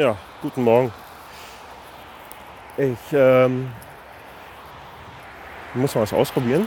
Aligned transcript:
Ja, 0.00 0.16
guten 0.40 0.64
Morgen. 0.64 0.90
Ich 2.78 3.12
ähm, 3.12 3.70
muss 5.74 5.94
mal 5.94 6.00
was 6.00 6.14
ausprobieren. 6.14 6.66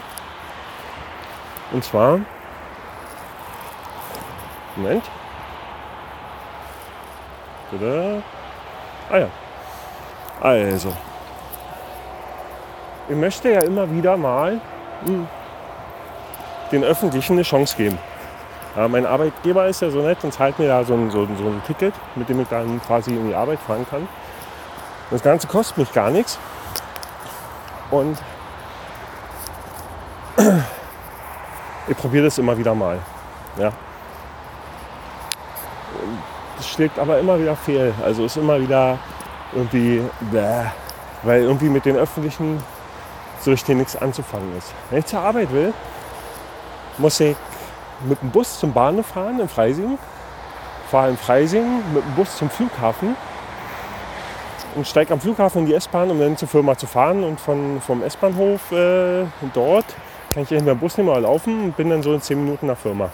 Und 1.72 1.82
zwar, 1.82 2.20
Moment. 4.76 5.02
Tada. 7.72 8.22
Ah 9.10 9.18
ja. 9.18 9.28
Also, 10.40 10.92
ich 13.08 13.16
möchte 13.16 13.50
ja 13.50 13.62
immer 13.62 13.90
wieder 13.90 14.16
mal 14.16 14.60
hm, 15.06 15.26
den 16.70 16.84
Öffentlichen 16.84 17.32
eine 17.32 17.42
Chance 17.42 17.76
geben. 17.76 17.98
Ja, 18.76 18.88
mein 18.88 19.06
Arbeitgeber 19.06 19.66
ist 19.66 19.82
ja 19.82 19.90
so 19.90 20.00
nett 20.02 20.24
und 20.24 20.32
zahlt 20.32 20.58
mir 20.58 20.66
da 20.66 20.82
so 20.82 20.94
ein, 20.94 21.10
so, 21.10 21.26
so 21.26 21.44
ein 21.44 21.62
Ticket, 21.66 21.94
mit 22.16 22.28
dem 22.28 22.40
ich 22.40 22.48
dann 22.48 22.80
quasi 22.82 23.10
in 23.14 23.28
die 23.28 23.34
Arbeit 23.34 23.60
fahren 23.60 23.86
kann. 23.88 24.08
Das 25.10 25.22
Ganze 25.22 25.46
kostet 25.46 25.78
mich 25.78 25.92
gar 25.92 26.10
nichts. 26.10 26.38
Und 27.90 28.18
ich 31.88 31.96
probiere 31.96 32.24
das 32.24 32.38
immer 32.38 32.58
wieder 32.58 32.74
mal. 32.74 32.98
Ja. 33.58 33.70
Das 36.56 36.68
schlägt 36.68 36.98
aber 36.98 37.20
immer 37.20 37.38
wieder 37.38 37.54
fehl. 37.54 37.94
Also 38.04 38.24
ist 38.24 38.36
immer 38.36 38.60
wieder 38.60 38.98
irgendwie, 39.52 40.02
bäh, 40.32 40.64
weil 41.22 41.42
irgendwie 41.42 41.68
mit 41.68 41.84
den 41.84 41.96
öffentlichen 41.96 42.60
so 43.40 43.52
richtig 43.52 43.76
nichts 43.76 43.94
anzufangen 43.94 44.56
ist. 44.58 44.72
Wenn 44.90 44.98
ich 44.98 45.06
zur 45.06 45.20
Arbeit 45.20 45.52
will, 45.52 45.72
muss 46.98 47.20
ich 47.20 47.36
mit 48.04 48.20
dem 48.22 48.30
Bus 48.30 48.58
zum 48.58 48.72
Bahnhof 48.72 49.06
fahren 49.06 49.40
in 49.40 49.48
Freising, 49.48 49.98
fahre 50.90 51.10
in 51.10 51.16
Freising 51.16 51.82
mit 51.92 52.04
dem 52.04 52.14
Bus 52.14 52.36
zum 52.36 52.50
Flughafen 52.50 53.16
und 54.74 54.86
steige 54.86 55.12
am 55.12 55.20
Flughafen 55.20 55.62
in 55.62 55.66
die 55.66 55.74
S-Bahn, 55.74 56.10
um 56.10 56.18
dann 56.18 56.36
zur 56.36 56.48
Firma 56.48 56.76
zu 56.76 56.86
fahren. 56.86 57.22
Und 57.24 57.40
von, 57.40 57.80
vom 57.80 58.02
S-Bahnhof 58.02 58.72
äh, 58.72 59.24
dort 59.52 59.86
kann 60.32 60.42
ich 60.42 60.52
entweder 60.52 60.74
den 60.74 60.80
Bus 60.80 60.96
nehmen 60.96 61.08
oder 61.08 61.20
laufen 61.20 61.64
und 61.64 61.76
bin 61.76 61.90
dann 61.90 62.02
so 62.02 62.12
in 62.12 62.20
10 62.20 62.44
Minuten 62.44 62.66
nach 62.66 62.76
Firma. 62.76 63.10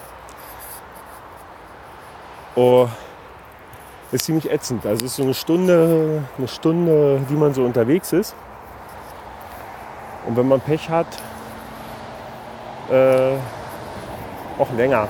Oh, 2.56 2.88
ist 4.10 4.24
ziemlich 4.24 4.50
ätzend. 4.50 4.84
Also 4.86 5.04
es 5.04 5.12
ist 5.12 5.16
so 5.16 5.22
eine 5.22 5.34
Stunde, 5.34 6.24
eine 6.36 6.48
Stunde, 6.48 7.20
die 7.28 7.34
man 7.34 7.54
so 7.54 7.64
unterwegs 7.64 8.12
ist. 8.12 8.34
Und 10.26 10.36
wenn 10.36 10.48
man 10.48 10.60
Pech 10.60 10.88
hat, 10.88 11.06
äh, 12.90 13.32
auch 14.60 14.70
länger. 14.76 15.08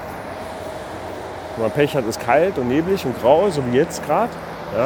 Wenn 1.57 1.65
man 1.65 1.73
Pech 1.73 1.95
hat, 1.95 2.07
ist 2.07 2.21
kalt 2.21 2.59
und 2.59 2.69
neblig 2.69 3.05
und 3.05 3.21
grau, 3.21 3.51
so 3.51 3.63
wie 3.67 3.77
jetzt 3.77 4.05
gerade. 4.07 4.31
Ja. 4.77 4.85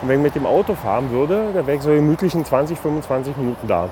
Und 0.00 0.08
wenn 0.08 0.18
ich 0.18 0.22
mit 0.22 0.34
dem 0.36 0.46
Auto 0.46 0.74
fahren 0.74 1.10
würde, 1.10 1.50
dann 1.52 1.66
wäre 1.66 1.76
ich 1.76 1.82
so 1.82 1.90
gemütlich 1.90 2.34
in 2.34 2.44
20, 2.44 2.78
25 2.78 3.36
Minuten 3.36 3.66
da. 3.66 3.88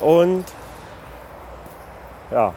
Und 0.00 0.44
ja, 2.30 2.52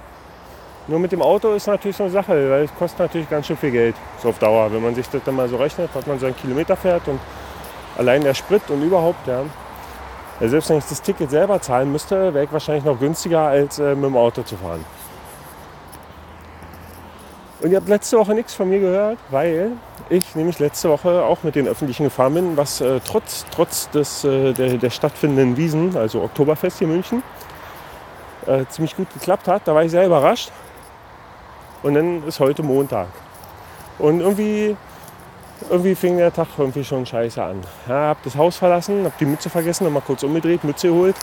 nur 0.87 0.99
mit 0.99 1.11
dem 1.11 1.21
Auto 1.21 1.53
ist 1.53 1.67
natürlich 1.67 1.97
so 1.97 2.03
eine 2.03 2.11
Sache, 2.11 2.49
weil 2.49 2.63
es 2.63 2.73
kostet 2.75 2.99
natürlich 2.99 3.29
ganz 3.29 3.45
schön 3.45 3.57
viel 3.57 3.71
Geld, 3.71 3.95
so 4.21 4.29
auf 4.29 4.39
Dauer. 4.39 4.71
Wenn 4.71 4.81
man 4.81 4.95
sich 4.95 5.09
das 5.09 5.21
dann 5.25 5.35
mal 5.35 5.49
so 5.49 5.57
rechnet, 5.57 5.89
was 5.93 6.05
man 6.07 6.17
so 6.17 6.27
einen 6.27 6.35
Kilometer 6.37 6.77
fährt 6.77 7.07
und 7.07 7.19
allein 7.97 8.23
der 8.23 8.33
Sprit 8.33 8.61
und 8.69 8.81
überhaupt, 8.81 9.27
ja. 9.27 9.41
ja 10.39 10.47
selbst 10.47 10.69
wenn 10.69 10.77
ich 10.77 10.85
das 10.85 11.01
Ticket 11.01 11.29
selber 11.29 11.61
zahlen 11.61 11.91
müsste, 11.91 12.33
wäre 12.33 12.45
ich 12.45 12.53
wahrscheinlich 12.53 12.85
noch 12.85 12.97
günstiger, 12.99 13.41
als 13.41 13.79
äh, 13.79 13.95
mit 13.95 14.05
dem 14.05 14.15
Auto 14.15 14.43
zu 14.43 14.55
fahren. 14.55 14.83
Und 17.59 17.71
ihr 17.71 17.77
habt 17.77 17.89
letzte 17.89 18.17
Woche 18.19 18.35
nichts 18.35 18.53
von 18.53 18.69
mir 18.69 18.79
gehört, 18.79 19.17
weil 19.31 19.71
ich 20.09 20.35
nämlich 20.35 20.59
letzte 20.59 20.89
Woche 20.89 21.23
auch 21.23 21.41
mit 21.41 21.55
den 21.55 21.67
Öffentlichen 21.67 22.03
gefahren 22.03 22.35
bin, 22.35 22.57
was 22.57 22.81
äh, 22.81 22.99
trotz, 23.03 23.45
trotz 23.51 23.89
des, 23.89 24.23
äh, 24.23 24.53
der, 24.53 24.77
der 24.77 24.89
stattfindenden 24.91 25.57
Wiesen, 25.57 25.97
also 25.97 26.21
Oktoberfest 26.21 26.77
hier 26.77 26.87
in 26.87 26.93
München, 26.93 27.23
äh, 28.45 28.65
ziemlich 28.69 28.95
gut 28.95 29.11
geklappt 29.11 29.47
hat. 29.47 29.63
Da 29.65 29.73
war 29.73 29.83
ich 29.83 29.91
sehr 29.91 30.05
überrascht. 30.05 30.51
Und 31.81 31.95
dann 31.95 32.23
ist 32.27 32.39
heute 32.39 32.61
Montag. 32.61 33.07
Und 33.97 34.19
irgendwie, 34.19 34.75
irgendwie 35.69 35.95
fing 35.95 36.17
der 36.17 36.31
Tag 36.31 36.47
irgendwie 36.57 36.83
schon 36.83 37.07
scheiße 37.07 37.41
an. 37.41 37.61
Ja, 37.87 38.09
hab 38.09 38.23
das 38.23 38.35
Haus 38.35 38.57
verlassen, 38.57 39.05
hab 39.05 39.17
die 39.17 39.25
Mütze 39.25 39.49
vergessen, 39.49 39.85
nochmal 39.85 40.03
kurz 40.05 40.21
umgedreht, 40.21 40.63
Mütze 40.63 40.89
geholt 40.89 41.15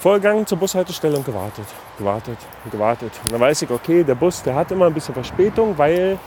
vorgegangen 0.00 0.46
zur 0.46 0.58
Bushaltestelle 0.58 1.16
und 1.16 1.26
gewartet, 1.26 1.66
gewartet, 1.98 2.38
gewartet. 2.70 3.12
Und 3.22 3.32
dann 3.32 3.40
weiß 3.40 3.62
ich, 3.62 3.70
okay, 3.70 4.02
der 4.02 4.14
Bus, 4.14 4.42
der 4.42 4.54
hat 4.54 4.72
immer 4.72 4.86
ein 4.86 4.94
bisschen 4.94 5.12
Verspätung, 5.14 5.76
weil 5.76 6.18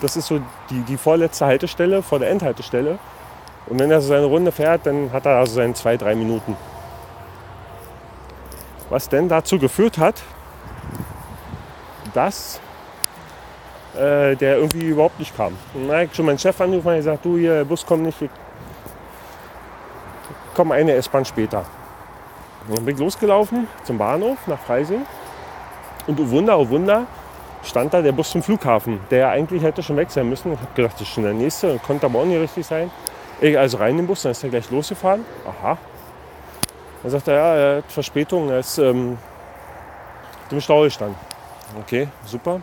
das 0.00 0.16
ist 0.16 0.26
so 0.26 0.40
die, 0.68 0.80
die 0.82 0.96
vorletzte 0.96 1.46
Haltestelle 1.46 2.02
vor 2.02 2.18
der 2.18 2.30
Endhaltestelle. 2.30 2.98
Und 3.66 3.78
wenn 3.78 3.90
er 3.90 4.00
so 4.00 4.08
seine 4.08 4.26
Runde 4.26 4.50
fährt, 4.50 4.84
dann 4.84 5.12
hat 5.12 5.26
er 5.26 5.36
also 5.36 5.54
seine 5.54 5.74
zwei, 5.74 5.96
drei 5.96 6.16
Minuten. 6.16 6.56
Was 8.88 9.08
denn 9.08 9.28
dazu 9.28 9.60
geführt 9.60 9.98
hat, 9.98 10.20
dass 12.12 12.58
äh, 13.94 14.34
der 14.34 14.56
irgendwie 14.56 14.86
überhaupt 14.86 15.20
nicht 15.20 15.36
kam. 15.36 15.56
Und 15.74 15.86
dann 15.86 15.96
habe 15.96 16.04
ich 16.06 16.14
schon 16.14 16.26
meinen 16.26 16.38
Chef 16.38 16.60
angerufen 16.60 16.88
und 16.88 16.96
gesagt, 16.96 17.24
du 17.24 17.36
hier, 17.36 17.54
der 17.54 17.64
Bus 17.64 17.86
kommt 17.86 18.02
nicht, 18.02 18.20
ich 18.20 18.30
eine 20.58 20.92
S-Bahn 20.94 21.24
später. 21.24 21.64
Und 22.68 22.76
dann 22.76 22.84
bin 22.84 22.94
ich 22.94 23.00
losgelaufen 23.00 23.66
zum 23.84 23.98
Bahnhof 23.98 24.38
nach 24.46 24.58
Freising. 24.58 25.06
Und 26.06 26.20
oh 26.20 26.30
Wunder, 26.30 26.58
oh 26.58 26.68
Wunder, 26.68 27.06
stand 27.62 27.92
da 27.92 28.02
der 28.02 28.12
Bus 28.12 28.30
zum 28.30 28.42
Flughafen, 28.42 29.00
der 29.10 29.30
eigentlich 29.30 29.62
hätte 29.62 29.82
schon 29.82 29.96
weg 29.96 30.10
sein 30.10 30.28
müssen. 30.28 30.52
Ich 30.52 30.58
habe 30.58 30.72
gedacht, 30.74 30.94
das 30.94 31.02
ist 31.02 31.08
schon 31.08 31.24
der 31.24 31.32
nächste, 31.32 31.78
konnte 31.78 32.06
aber 32.06 32.20
auch 32.20 32.24
nicht 32.24 32.40
richtig 32.40 32.66
sein. 32.66 32.90
Ich 33.40 33.58
also 33.58 33.78
rein 33.78 33.92
in 33.92 33.96
den 33.98 34.06
Bus, 34.06 34.22
dann 34.22 34.32
ist 34.32 34.42
er 34.44 34.50
gleich 34.50 34.70
losgefahren. 34.70 35.24
Aha. 35.46 35.78
Dann 37.02 37.10
sagt 37.10 37.28
er, 37.28 37.34
ja, 37.34 37.54
er 37.54 37.76
hat 37.78 37.90
Verspätung, 37.90 38.50
er 38.50 38.58
ist 38.58 38.78
ähm, 38.78 39.16
im 40.50 40.60
Stau 40.60 40.82
gestanden. 40.82 41.16
Okay, 41.78 42.08
super. 42.24 42.60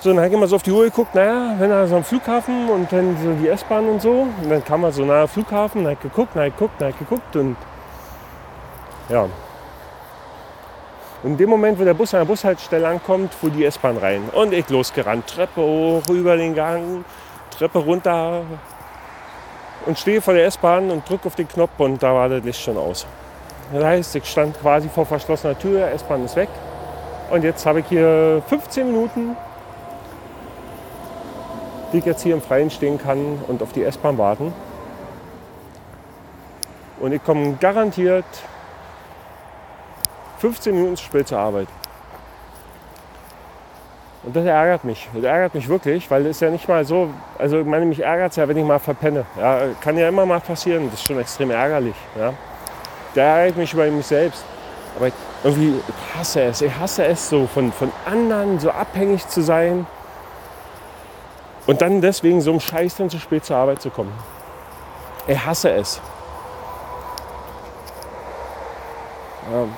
So, 0.00 0.10
dann 0.10 0.18
habe 0.18 0.28
ich 0.28 0.34
immer 0.34 0.46
so 0.46 0.56
auf 0.56 0.62
die 0.62 0.72
Uhr 0.72 0.84
geguckt, 0.84 1.14
naja, 1.14 1.54
wenn 1.58 1.70
er 1.70 1.86
so 1.86 1.96
am 1.96 2.04
Flughafen 2.04 2.68
und 2.70 2.90
dann 2.90 3.16
so 3.22 3.34
die 3.34 3.48
S-Bahn 3.48 3.88
und 3.88 4.02
so. 4.02 4.26
Und 4.42 4.50
dann 4.50 4.64
kam 4.64 4.82
er 4.84 4.92
so 4.92 5.04
nahe 5.04 5.28
Flughafen, 5.28 5.84
dann 5.84 5.92
ich 5.92 6.00
geguckt, 6.00 6.34
dann 6.34 6.46
ich 6.46 6.54
geguckt, 6.54 6.80
dann 6.80 6.90
ich 6.90 6.98
geguckt 6.98 7.36
und 7.36 7.56
ja. 9.08 9.28
Und 11.22 11.32
in 11.32 11.36
dem 11.36 11.50
Moment, 11.50 11.78
wo 11.78 11.84
der 11.84 11.94
Bus 11.94 12.12
an 12.14 12.20
der 12.20 12.24
Bushaltestelle 12.26 12.88
ankommt, 12.88 13.32
fuhr 13.32 13.50
die 13.50 13.64
S-Bahn 13.64 13.96
rein. 13.96 14.22
Und 14.32 14.52
ich 14.52 14.68
losgerannt. 14.68 15.26
Treppe 15.28 15.60
hoch, 15.60 16.02
über 16.08 16.36
den 16.36 16.54
Gang, 16.54 17.04
Treppe 17.56 17.78
runter 17.78 18.42
und 19.86 19.98
stehe 19.98 20.20
vor 20.20 20.34
der 20.34 20.46
S-Bahn 20.46 20.90
und 20.90 21.08
drücke 21.08 21.26
auf 21.26 21.34
den 21.34 21.48
Knopf 21.48 21.78
und 21.78 22.02
da 22.02 22.14
war 22.14 22.28
das 22.28 22.42
Licht 22.42 22.60
schon 22.60 22.76
aus. 22.76 23.06
Das 23.72 23.84
heißt, 23.84 24.16
ich 24.16 24.24
stand 24.26 24.60
quasi 24.60 24.88
vor 24.88 25.06
verschlossener 25.06 25.58
Tür, 25.58 25.88
S-Bahn 25.92 26.24
ist 26.24 26.36
weg. 26.36 26.48
Und 27.30 27.44
jetzt 27.44 27.64
habe 27.64 27.80
ich 27.80 27.86
hier 27.86 28.42
15 28.48 28.86
Minuten, 28.86 29.36
die 31.92 31.98
ich 31.98 32.04
jetzt 32.04 32.22
hier 32.22 32.34
im 32.34 32.42
Freien 32.42 32.70
stehen 32.70 32.98
kann 32.98 33.38
und 33.48 33.62
auf 33.62 33.72
die 33.72 33.84
S-Bahn 33.84 34.18
warten. 34.18 34.52
Und 37.00 37.12
ich 37.12 37.24
komme 37.24 37.54
garantiert 37.60 38.24
15 40.42 40.74
Minuten 40.74 40.96
zu 40.96 41.04
spät 41.04 41.28
zur 41.28 41.38
Arbeit. 41.38 41.68
Und 44.24 44.34
das 44.34 44.44
ärgert 44.44 44.82
mich. 44.82 45.08
Das 45.14 45.22
ärgert 45.22 45.54
mich 45.54 45.68
wirklich, 45.68 46.10
weil 46.10 46.22
es 46.22 46.36
ist 46.36 46.40
ja 46.40 46.50
nicht 46.50 46.68
mal 46.68 46.84
so, 46.84 47.10
also 47.38 47.60
ich 47.60 47.66
meine, 47.66 47.84
mich 47.84 48.00
ärgert 48.00 48.32
es 48.32 48.36
ja, 48.36 48.48
wenn 48.48 48.56
ich 48.56 48.64
mal 48.64 48.80
verpenne. 48.80 49.24
Ja, 49.38 49.60
kann 49.80 49.96
ja 49.96 50.08
immer 50.08 50.26
mal 50.26 50.40
passieren, 50.40 50.86
das 50.90 50.94
ist 50.94 51.06
schon 51.06 51.20
extrem 51.20 51.52
ärgerlich. 51.52 51.94
Ja. 52.18 52.34
Der 53.14 53.24
ärgert 53.24 53.56
mich 53.56 53.72
über 53.72 53.86
mich 53.86 54.04
selbst. 54.04 54.44
Aber 54.96 55.06
ich, 55.06 55.14
irgendwie, 55.44 55.74
ich 55.86 56.18
hasse 56.18 56.42
es. 56.42 56.60
Ich 56.60 56.76
hasse 56.76 57.04
es 57.04 57.28
so, 57.28 57.46
von, 57.46 57.70
von 57.70 57.92
anderen 58.04 58.58
so 58.58 58.70
abhängig 58.70 59.26
zu 59.28 59.42
sein 59.42 59.86
und 61.68 61.82
dann 61.82 62.00
deswegen 62.00 62.40
so 62.40 62.50
einem 62.50 62.58
Scheiß 62.58 62.96
dann 62.96 63.10
zu 63.10 63.20
spät 63.20 63.44
zur 63.44 63.58
Arbeit 63.58 63.80
zu 63.80 63.90
kommen. 63.90 64.12
Ich 65.28 65.38
hasse 65.38 65.70
es. 65.70 66.00
Ja 69.52 69.68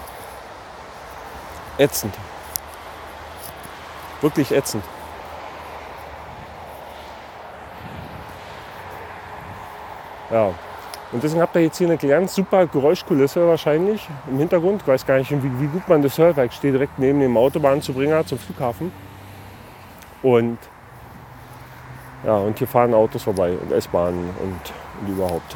ätzend. 1.78 2.14
Wirklich 4.20 4.52
ätzend. 4.52 4.84
Ja. 10.30 10.54
Und 11.12 11.22
deswegen 11.22 11.42
habt 11.42 11.54
ihr 11.54 11.62
jetzt 11.62 11.78
hier 11.78 11.86
eine 11.86 11.96
ganz 11.96 12.34
super 12.34 12.66
Geräuschkulisse 12.66 13.46
wahrscheinlich 13.46 14.08
im 14.28 14.38
Hintergrund. 14.38 14.82
Ich 14.82 14.88
weiß 14.88 15.06
gar 15.06 15.18
nicht, 15.18 15.30
wie, 15.30 15.60
wie 15.60 15.68
gut 15.68 15.86
man 15.88 16.02
das 16.02 16.18
hört, 16.18 16.36
weil 16.36 16.46
ich 16.46 16.54
stehe 16.54 16.72
direkt 16.72 16.98
neben 16.98 17.20
dem 17.20 17.36
Autobahnzubringer 17.36 18.26
zum 18.26 18.38
Flughafen. 18.38 18.90
Und 20.22 20.58
ja, 22.24 22.36
und 22.36 22.58
hier 22.58 22.66
fahren 22.66 22.94
Autos 22.94 23.22
vorbei 23.22 23.52
und 23.52 23.70
S-Bahnen 23.70 24.30
und, 24.40 24.72
und, 25.02 25.14
überhaupt. 25.14 25.54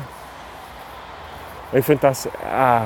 Ich 1.73 1.85
finde 1.85 2.03
das, 2.03 2.29
ah, 2.45 2.83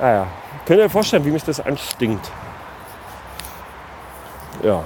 ah 0.00 0.12
ja, 0.12 0.26
Könnt 0.66 0.78
ihr 0.78 0.86
euch 0.86 0.92
vorstellen, 0.92 1.24
wie 1.24 1.30
mich 1.30 1.42
das 1.42 1.58
anstinkt? 1.58 2.30
Ja. 4.62 4.84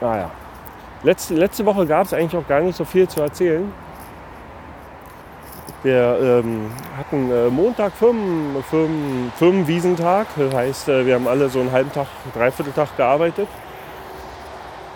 Naja. 0.00 0.30
Letzte, 1.02 1.34
letzte 1.34 1.64
Woche 1.64 1.86
gab 1.86 2.06
es 2.06 2.12
eigentlich 2.12 2.36
auch 2.36 2.46
gar 2.46 2.60
nicht 2.60 2.76
so 2.76 2.84
viel 2.84 3.08
zu 3.08 3.22
erzählen. 3.22 3.72
Wir 5.82 6.42
ähm, 6.44 6.70
hatten 6.98 7.30
äh, 7.30 7.48
Montag 7.48 7.94
Firmen, 7.94 8.62
Firmen, 8.68 9.32
Firmenwiesentag. 9.36 10.26
Das 10.36 10.54
heißt, 10.54 10.88
äh, 10.88 11.06
wir 11.06 11.14
haben 11.14 11.26
alle 11.26 11.48
so 11.48 11.60
einen 11.60 11.72
halben 11.72 11.90
Tag, 11.90 12.06
einen 12.24 12.34
Dreivierteltag 12.34 12.96
gearbeitet. 12.98 13.48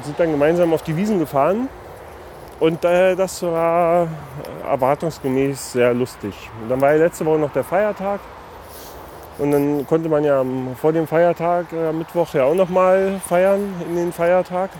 Sind 0.02 0.20
dann 0.20 0.30
gemeinsam 0.30 0.74
auf 0.74 0.82
die 0.82 0.94
Wiesen 0.94 1.18
gefahren. 1.18 1.70
Und 2.64 2.82
äh, 2.82 3.14
das 3.14 3.42
war 3.42 4.08
erwartungsgemäß 4.66 5.72
sehr 5.72 5.92
lustig. 5.92 6.32
Und 6.62 6.70
dann 6.70 6.80
war 6.80 6.92
ja 6.92 6.98
letzte 7.04 7.26
Woche 7.26 7.38
noch 7.38 7.52
der 7.52 7.62
Feiertag. 7.62 8.20
Und 9.36 9.50
dann 9.50 9.86
konnte 9.86 10.08
man 10.08 10.24
ja 10.24 10.42
vor 10.80 10.90
dem 10.90 11.06
Feiertag, 11.06 11.66
äh, 11.74 11.92
Mittwoch, 11.92 12.32
ja 12.32 12.44
auch 12.44 12.54
noch 12.54 12.70
mal 12.70 13.20
feiern 13.28 13.60
in 13.86 13.96
den 13.96 14.12
Feiertag. 14.14 14.70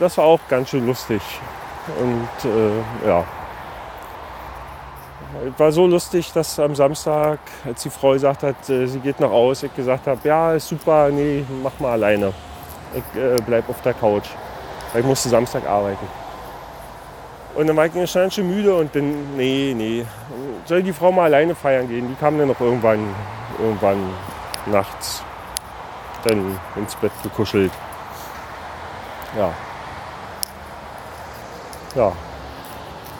Das 0.00 0.18
war 0.18 0.24
auch 0.24 0.40
ganz 0.48 0.70
schön 0.70 0.84
lustig. 0.84 1.22
Und 2.00 2.50
äh, 2.50 3.06
ja, 3.06 3.24
war 5.58 5.70
so 5.70 5.86
lustig, 5.86 6.32
dass 6.32 6.58
am 6.58 6.74
Samstag, 6.74 7.38
als 7.64 7.84
die 7.84 7.90
Frau 7.90 8.14
gesagt 8.14 8.42
hat, 8.42 8.68
äh, 8.68 8.88
sie 8.88 8.98
geht 8.98 9.20
noch 9.20 9.30
aus, 9.30 9.62
ich 9.62 9.76
gesagt 9.76 10.08
habe, 10.08 10.18
ja, 10.24 10.54
ist 10.54 10.66
super, 10.66 11.08
nee, 11.10 11.44
mach 11.62 11.78
mal 11.78 11.92
alleine. 11.92 12.32
Ich 12.94 13.20
äh, 13.20 13.36
bleib 13.46 13.68
auf 13.68 13.80
der 13.82 13.94
Couch. 13.94 14.26
Weil 14.96 15.02
ich 15.02 15.08
musste 15.08 15.28
Samstag 15.28 15.68
arbeiten. 15.68 16.08
Und 17.54 17.66
dann 17.66 17.76
war 17.76 17.84
ich 17.84 18.10
schon 18.10 18.30
schön 18.30 18.48
müde 18.48 18.74
und 18.74 18.94
dann, 18.96 19.36
nee, 19.36 19.74
nee, 19.76 20.06
soll 20.64 20.82
die 20.82 20.94
Frau 20.94 21.12
mal 21.12 21.24
alleine 21.24 21.54
feiern 21.54 21.86
gehen. 21.86 22.08
Die 22.08 22.14
kam 22.14 22.38
dann 22.38 22.48
noch 22.48 22.58
irgendwann, 22.58 23.14
irgendwann 23.58 23.98
nachts 24.64 25.22
dann 26.24 26.58
ins 26.76 26.94
Bett 26.94 27.12
gekuschelt. 27.22 27.72
Ja. 29.36 29.52
Ja. 31.94 32.12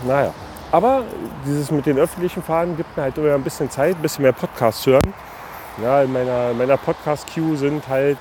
Naja. 0.07 0.33
Aber 0.73 1.03
dieses 1.45 1.71
mit 1.71 1.85
den 1.85 1.99
öffentlichen 1.99 2.43
Fahren 2.43 2.75
gibt 2.75 2.97
mir 2.97 3.03
halt 3.03 3.19
immer 3.19 3.35
ein 3.35 3.45
bisschen 3.45 3.69
Zeit, 3.69 3.97
ein 3.97 4.01
bisschen 4.03 4.23
mehr 4.23 4.33
Podcasts 4.33 4.87
hören. 4.87 5.13
Ja, 5.83 6.01
in 6.01 6.11
meiner, 6.11 6.55
meiner 6.55 6.79
Podcast-Queue 6.79 7.59
sind 7.59 7.87
halt 7.87 8.17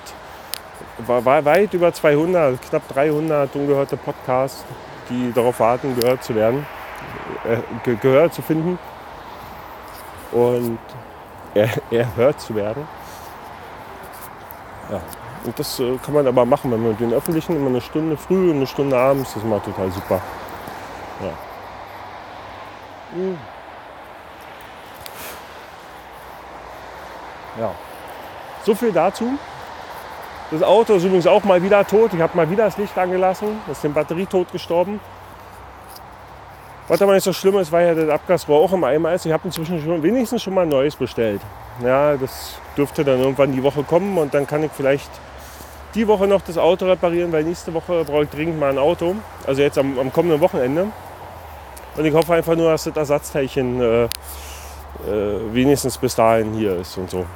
weit 0.98 1.74
über 1.74 1.92
200, 1.92 2.60
knapp 2.62 2.88
300 2.88 3.54
ungehörte 3.54 3.96
Podcasts, 3.96 4.64
die 5.10 5.32
darauf 5.32 5.60
warten, 5.60 5.94
gehört 5.98 6.22
zu 6.24 6.34
werden, 6.34 6.66
äh, 7.44 7.94
gehört 7.96 8.34
zu 8.34 8.42
finden 8.42 8.78
und 10.32 10.78
er, 11.54 11.68
erhört 11.90 12.40
zu 12.40 12.54
werden. 12.54 12.86
Ja, 14.90 15.00
und 15.44 15.58
das 15.58 15.78
äh, 15.80 15.96
kann 16.04 16.14
man 16.14 16.26
aber 16.26 16.44
machen, 16.44 16.70
wenn 16.70 16.82
man 16.82 16.96
den 16.96 17.12
Öffentlichen 17.12 17.56
immer 17.56 17.68
eine 17.68 17.80
Stunde 17.80 18.16
früh 18.16 18.50
und 18.50 18.56
eine 18.56 18.66
Stunde 18.66 18.96
abends, 18.96 19.34
das 19.34 19.44
mal 19.44 19.60
total 19.60 19.90
super. 19.90 20.20
Ja. 21.20 21.32
Ja. 27.58 27.70
So 28.64 28.74
viel 28.74 28.92
dazu. 28.92 29.38
Das 30.50 30.62
Auto 30.62 30.94
ist 30.94 31.04
übrigens 31.04 31.26
auch 31.26 31.42
mal 31.42 31.60
wieder 31.62 31.84
tot. 31.84 32.12
Ich 32.14 32.20
habe 32.20 32.36
mal 32.36 32.48
wieder 32.48 32.66
das 32.66 32.78
Licht 32.78 32.96
angelassen. 32.96 33.48
Das 33.66 33.78
ist 33.78 33.84
den 33.84 33.92
Batterietod 33.92 34.52
gestorben. 34.52 35.00
Was 36.88 37.02
aber 37.02 37.14
nicht 37.14 37.24
so 37.24 37.32
schlimm 37.32 37.58
ist, 37.58 37.72
weil 37.72 37.88
ja 37.88 37.94
das 37.94 38.08
Abgasrohr 38.08 38.60
auch 38.60 38.72
im 38.72 38.84
Eimer 38.84 39.12
ist. 39.12 39.26
Ich 39.26 39.32
habe 39.32 39.42
inzwischen 39.44 39.82
schon, 39.82 40.02
wenigstens 40.04 40.42
schon 40.42 40.54
mal 40.54 40.62
ein 40.62 40.68
neues 40.68 40.94
bestellt. 40.94 41.40
Ja, 41.82 42.16
das 42.16 42.58
dürfte 42.76 43.04
dann 43.04 43.18
irgendwann 43.18 43.52
die 43.52 43.62
Woche 43.62 43.82
kommen 43.82 44.16
und 44.18 44.32
dann 44.34 44.46
kann 44.46 44.62
ich 44.62 44.70
vielleicht 44.70 45.10
die 45.96 46.06
Woche 46.06 46.28
noch 46.28 46.42
das 46.42 46.58
Auto 46.58 46.86
reparieren, 46.86 47.32
weil 47.32 47.42
nächste 47.42 47.74
Woche 47.74 48.04
brauche 48.04 48.22
ich 48.24 48.30
dringend 48.30 48.60
mal 48.60 48.70
ein 48.70 48.78
Auto. 48.78 49.16
Also 49.46 49.62
jetzt 49.62 49.78
am, 49.78 49.98
am 49.98 50.12
kommenden 50.12 50.40
Wochenende. 50.40 50.86
Und 51.96 52.04
ich 52.04 52.14
hoffe 52.14 52.34
einfach 52.34 52.54
nur, 52.54 52.70
dass 52.70 52.84
das 52.84 52.96
Ersatzteilchen 52.96 53.80
äh, 53.80 54.04
äh, 54.04 54.08
wenigstens 55.52 55.98
bis 55.98 56.14
dahin 56.14 56.52
hier 56.52 56.76
ist 56.76 56.96
und 56.98 57.10
so. 57.10 57.26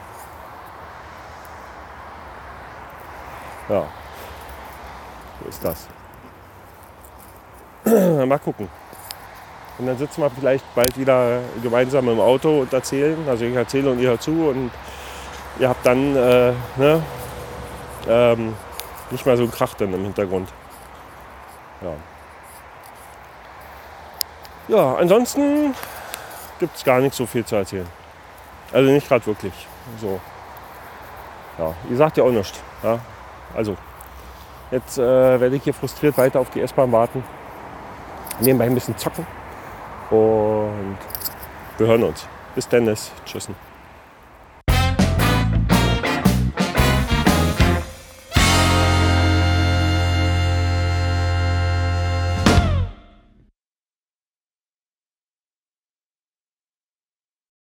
Ja, 3.70 3.86
so 5.40 5.48
ist 5.48 5.64
das. 5.64 5.86
Mal 8.26 8.38
gucken. 8.40 8.68
Und 9.78 9.86
dann 9.86 9.96
sitzen 9.96 10.20
wir 10.22 10.30
vielleicht 10.30 10.64
bald 10.74 10.98
wieder 10.98 11.38
gemeinsam 11.62 12.08
im 12.08 12.18
Auto 12.18 12.62
und 12.62 12.72
erzählen. 12.72 13.16
Also 13.28 13.44
ich 13.44 13.54
erzähle 13.54 13.92
und 13.92 14.00
ihr 14.00 14.10
hört 14.10 14.22
zu 14.22 14.48
und 14.48 14.70
ihr 15.60 15.68
habt 15.68 15.86
dann 15.86 16.16
äh, 16.16 16.52
ne, 16.76 17.02
ähm, 18.08 18.54
nicht 19.10 19.24
mal 19.24 19.36
so 19.36 19.44
einen 19.44 19.52
Krach 19.52 19.74
dann 19.74 19.94
im 19.94 20.02
Hintergrund. 20.02 20.48
Ja. 21.80 21.92
Ja, 24.68 24.94
ansonsten 24.96 25.74
gibt 26.58 26.76
es 26.76 26.84
gar 26.84 26.98
nicht 26.98 27.14
so 27.14 27.24
viel 27.24 27.44
zu 27.44 27.56
erzählen. 27.56 27.88
Also 28.72 28.90
nicht 28.90 29.08
gerade 29.08 29.24
wirklich. 29.26 29.54
So. 30.00 30.20
Ja, 31.56 31.72
ihr 31.88 31.96
sagt 31.96 32.16
ja 32.16 32.24
auch 32.24 32.30
nichts. 32.30 32.60
Ja? 32.82 32.98
Also, 33.54 33.76
jetzt 34.70 34.98
äh, 34.98 35.40
werde 35.40 35.56
ich 35.56 35.64
hier 35.64 35.74
frustriert 35.74 36.16
weiter 36.18 36.40
auf 36.40 36.50
die 36.50 36.60
S-Bahn 36.60 36.92
warten. 36.92 37.24
Nebenbei 38.40 38.66
ein 38.66 38.74
bisschen 38.74 38.96
zocken. 38.96 39.26
Und 40.10 40.98
wir 41.78 41.86
hören 41.86 42.02
uns. 42.04 42.26
Bis 42.54 42.68
dann. 42.68 42.86
Tschüss. 43.24 43.48